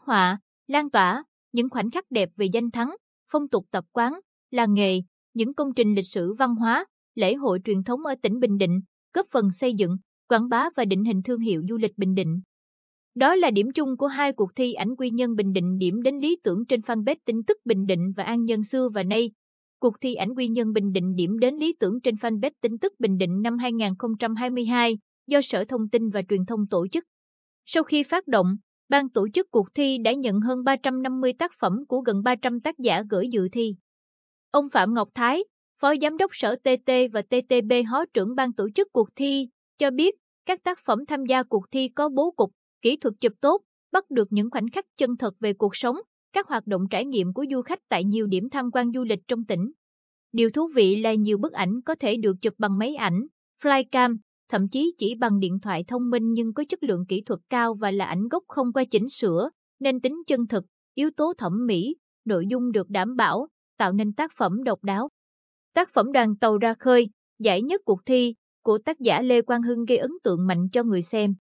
[0.00, 2.90] họa, lan tỏa những khoảnh khắc đẹp về danh thắng,
[3.32, 4.20] phong tục tập quán,
[4.50, 5.00] làng nghề,
[5.34, 6.84] những công trình lịch sử văn hóa,
[7.14, 8.80] lễ hội truyền thống ở tỉnh Bình Định,
[9.14, 9.96] góp phần xây dựng,
[10.28, 12.40] quảng bá và định hình thương hiệu du lịch Bình Định.
[13.14, 16.18] Đó là điểm chung của hai cuộc thi ảnh quy nhân Bình Định điểm đến
[16.18, 19.30] lý tưởng trên fanpage tin tức Bình Định và An Nhân xưa và nay.
[19.80, 22.92] Cuộc thi ảnh quy nhân Bình Định điểm đến lý tưởng trên fanpage tin tức
[22.98, 27.04] Bình Định năm 2022 do Sở Thông tin và Truyền thông tổ chức.
[27.66, 28.56] Sau khi phát động,
[28.90, 32.78] ban tổ chức cuộc thi đã nhận hơn 350 tác phẩm của gần 300 tác
[32.78, 33.74] giả gửi dự thi.
[34.50, 35.44] Ông Phạm Ngọc Thái,
[35.80, 39.90] Phó Giám đốc Sở TT và TTB Hó trưởng ban tổ chức cuộc thi, cho
[39.90, 40.14] biết
[40.46, 42.50] các tác phẩm tham gia cuộc thi có bố cục,
[42.82, 45.96] kỹ thuật chụp tốt, bắt được những khoảnh khắc chân thật về cuộc sống,
[46.32, 49.20] các hoạt động trải nghiệm của du khách tại nhiều điểm tham quan du lịch
[49.28, 49.72] trong tỉnh.
[50.32, 53.26] Điều thú vị là nhiều bức ảnh có thể được chụp bằng máy ảnh,
[53.62, 54.16] flycam,
[54.50, 57.74] thậm chí chỉ bằng điện thoại thông minh nhưng có chất lượng kỹ thuật cao
[57.74, 61.66] và là ảnh gốc không qua chỉnh sửa, nên tính chân thực, yếu tố thẩm
[61.66, 65.08] mỹ, nội dung được đảm bảo, tạo nên tác phẩm độc đáo.
[65.74, 69.62] Tác phẩm đoàn tàu ra khơi, giải nhất cuộc thi, của tác giả Lê Quang
[69.62, 71.34] Hưng gây ấn tượng mạnh cho người xem.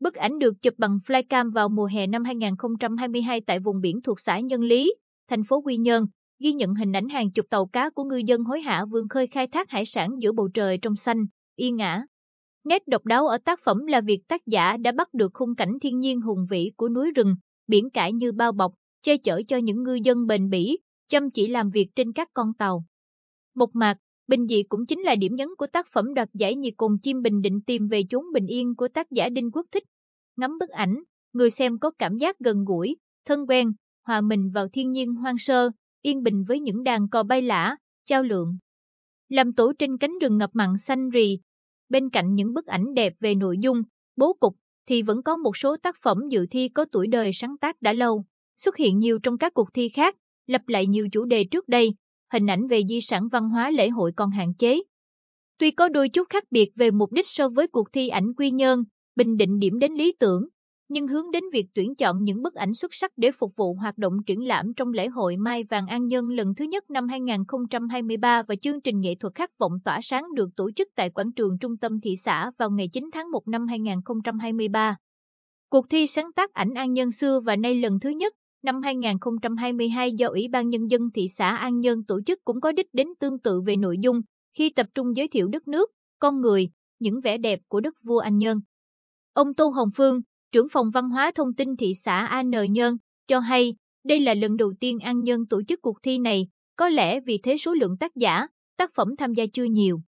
[0.00, 4.20] Bức ảnh được chụp bằng flycam vào mùa hè năm 2022 tại vùng biển thuộc
[4.20, 4.94] xã Nhân Lý,
[5.28, 6.06] thành phố Quy Nhơn,
[6.42, 9.26] ghi nhận hình ảnh hàng chục tàu cá của ngư dân hối hả vươn khơi
[9.26, 12.04] khai thác hải sản giữa bầu trời trong xanh, yên ngã.
[12.64, 15.78] Nét độc đáo ở tác phẩm là việc tác giả đã bắt được khung cảnh
[15.80, 19.56] thiên nhiên hùng vĩ của núi rừng, biển cả như bao bọc, che chở cho
[19.56, 22.84] những ngư dân bền bỉ, chăm chỉ làm việc trên các con tàu.
[23.54, 23.96] Một mạc,
[24.28, 27.22] bình dị cũng chính là điểm nhấn của tác phẩm đoạt giải nhì cùng chim
[27.22, 29.84] bình định tìm về chốn bình yên của tác giả Đinh Quốc Thích.
[30.36, 33.72] Ngắm bức ảnh, người xem có cảm giác gần gũi, thân quen,
[34.06, 35.70] hòa mình vào thiên nhiên hoang sơ,
[36.02, 38.58] yên bình với những đàn cò bay lả, trao lượng.
[39.28, 41.38] Làm tổ trên cánh rừng ngập mặn xanh rì,
[41.94, 43.82] bên cạnh những bức ảnh đẹp về nội dung,
[44.16, 44.56] bố cục,
[44.88, 47.92] thì vẫn có một số tác phẩm dự thi có tuổi đời sáng tác đã
[47.92, 48.24] lâu,
[48.58, 50.16] xuất hiện nhiều trong các cuộc thi khác,
[50.46, 51.94] lặp lại nhiều chủ đề trước đây,
[52.32, 54.82] hình ảnh về di sản văn hóa lễ hội còn hạn chế.
[55.58, 58.50] Tuy có đôi chút khác biệt về mục đích so với cuộc thi ảnh quy
[58.50, 58.84] nhơn,
[59.16, 60.42] bình định điểm đến lý tưởng,
[60.94, 63.98] nhưng hướng đến việc tuyển chọn những bức ảnh xuất sắc để phục vụ hoạt
[63.98, 68.42] động triển lãm trong lễ hội Mai Vàng An Nhân lần thứ nhất năm 2023
[68.42, 71.58] và chương trình nghệ thuật khát vọng tỏa sáng được tổ chức tại quảng trường
[71.60, 74.96] trung tâm thị xã vào ngày 9 tháng 1 năm 2023.
[75.68, 78.32] Cuộc thi sáng tác ảnh An Nhân xưa và nay lần thứ nhất
[78.62, 82.72] năm 2022 do Ủy ban Nhân dân thị xã An Nhân tổ chức cũng có
[82.72, 84.20] đích đến tương tự về nội dung,
[84.56, 86.68] khi tập trung giới thiệu đất nước, con người,
[86.98, 88.58] những vẻ đẹp của đất vua An Nhân.
[89.32, 90.20] Ông Tô Hồng Phương,
[90.54, 94.56] trưởng phòng văn hóa thông tin thị xã An Nhơn, cho hay đây là lần
[94.56, 97.96] đầu tiên An Nhơn tổ chức cuộc thi này, có lẽ vì thế số lượng
[98.00, 100.00] tác giả, tác phẩm tham gia chưa nhiều.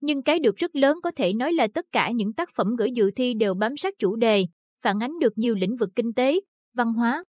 [0.00, 2.90] Nhưng cái được rất lớn có thể nói là tất cả những tác phẩm gửi
[2.94, 4.46] dự thi đều bám sát chủ đề,
[4.82, 6.40] phản ánh được nhiều lĩnh vực kinh tế,
[6.74, 7.24] văn hóa,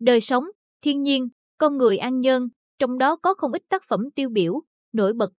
[0.00, 0.44] đời sống,
[0.84, 2.48] thiên nhiên, con người An Nhơn,
[2.78, 4.60] trong đó có không ít tác phẩm tiêu biểu,
[4.92, 5.30] nổi bật.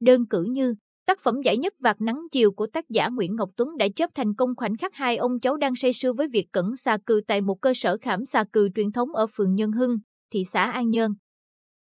[0.00, 0.74] Đơn cử như
[1.10, 4.10] Tác phẩm giải nhất Vạt nắng chiều của tác giả Nguyễn Ngọc Tuấn đã chớp
[4.14, 7.20] thành công khoảnh khắc hai ông cháu đang say sưa với việc cẩn xà cừ
[7.26, 9.96] tại một cơ sở khảm xà cừ truyền thống ở phường Nhân Hưng,
[10.32, 11.12] thị xã An Nhơn.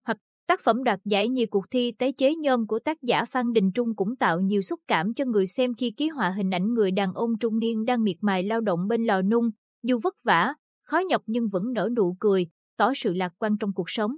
[0.06, 3.52] Hoặc tác phẩm đoạt giải nhiều cuộc thi tái chế nhôm của tác giả Phan
[3.52, 6.74] Đình Trung cũng tạo nhiều xúc cảm cho người xem khi ký họa hình ảnh
[6.74, 9.50] người đàn ông trung niên đang miệt mài lao động bên lò nung,
[9.82, 12.46] dù vất vả, khó nhọc nhưng vẫn nở nụ cười,
[12.76, 14.10] tỏ sự lạc quan trong cuộc sống.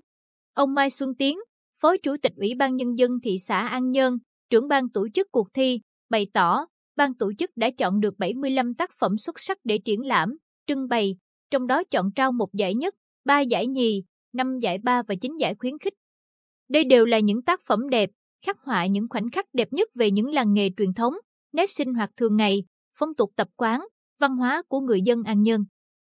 [0.55, 1.39] Ông Mai Xuân Tiến,
[1.81, 4.19] Phó Chủ tịch Ủy ban Nhân dân thị xã An Nhơn,
[4.51, 5.81] trưởng ban tổ chức cuộc thi,
[6.11, 10.07] bày tỏ ban tổ chức đã chọn được 75 tác phẩm xuất sắc để triển
[10.07, 10.37] lãm,
[10.67, 11.17] trưng bày,
[11.51, 14.03] trong đó chọn trao một giải nhất, ba giải nhì,
[14.33, 15.95] năm giải ba và chín giải khuyến khích.
[16.69, 18.11] Đây đều là những tác phẩm đẹp,
[18.47, 21.15] khắc họa những khoảnh khắc đẹp nhất về những làng nghề truyền thống,
[21.53, 22.65] nét sinh hoạt thường ngày,
[22.99, 23.81] phong tục tập quán,
[24.21, 25.65] văn hóa của người dân An Nhân.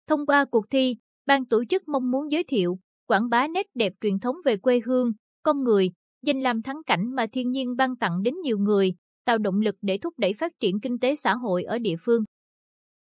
[0.07, 0.97] Thông qua cuộc thi,
[1.27, 4.81] ban tổ chức mong muốn giới thiệu, quảng bá nét đẹp truyền thống về quê
[4.87, 5.91] hương, con người,
[6.23, 8.95] danh làm thắng cảnh mà thiên nhiên ban tặng đến nhiều người,
[9.25, 12.25] tạo động lực để thúc đẩy phát triển kinh tế xã hội ở địa phương.